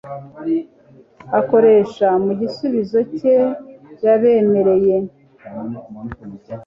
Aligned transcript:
akoresha 1.39 2.07
mu 2.23 2.31
gisubizo 2.39 2.97
cye, 3.17 3.35
yabemereye 4.03 4.95